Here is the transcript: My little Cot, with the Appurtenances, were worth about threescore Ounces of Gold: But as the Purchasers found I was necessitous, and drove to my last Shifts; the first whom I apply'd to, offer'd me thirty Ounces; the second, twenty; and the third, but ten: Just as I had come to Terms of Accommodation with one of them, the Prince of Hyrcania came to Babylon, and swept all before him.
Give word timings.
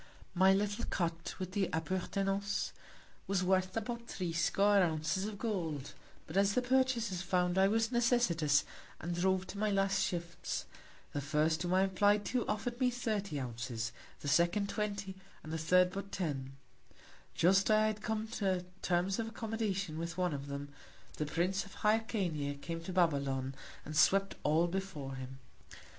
My 0.33 0.51
little 0.51 0.85
Cot, 0.85 1.35
with 1.37 1.51
the 1.51 1.69
Appurtenances, 1.71 2.71
were 3.27 3.45
worth 3.45 3.77
about 3.77 4.07
threescore 4.07 4.81
Ounces 4.81 5.25
of 5.27 5.37
Gold: 5.37 5.91
But 6.25 6.37
as 6.37 6.55
the 6.55 6.63
Purchasers 6.63 7.21
found 7.21 7.55
I 7.55 7.67
was 7.67 7.91
necessitous, 7.91 8.63
and 8.99 9.13
drove 9.13 9.45
to 9.45 9.59
my 9.59 9.69
last 9.69 10.01
Shifts; 10.01 10.65
the 11.13 11.21
first 11.21 11.61
whom 11.61 11.75
I 11.75 11.81
apply'd 11.83 12.25
to, 12.33 12.47
offer'd 12.47 12.79
me 12.79 12.89
thirty 12.89 13.39
Ounces; 13.39 13.91
the 14.21 14.27
second, 14.27 14.69
twenty; 14.69 15.17
and 15.43 15.53
the 15.53 15.59
third, 15.59 15.91
but 15.91 16.11
ten: 16.11 16.53
Just 17.35 17.69
as 17.69 17.75
I 17.75 17.85
had 17.85 18.01
come 18.01 18.27
to 18.29 18.65
Terms 18.81 19.19
of 19.19 19.27
Accommodation 19.27 19.99
with 19.99 20.17
one 20.17 20.33
of 20.33 20.47
them, 20.47 20.69
the 21.17 21.27
Prince 21.27 21.63
of 21.63 21.75
Hyrcania 21.75 22.55
came 22.59 22.81
to 22.85 22.91
Babylon, 22.91 23.53
and 23.85 23.95
swept 23.95 24.33
all 24.41 24.65
before 24.65 25.13
him. 25.13 25.37